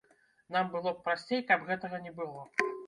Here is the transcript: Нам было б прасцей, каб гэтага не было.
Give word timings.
Нам 0.55 0.71
было 0.71 0.95
б 0.95 1.03
прасцей, 1.09 1.47
каб 1.53 1.71
гэтага 1.71 2.05
не 2.09 2.19
было. 2.21 2.41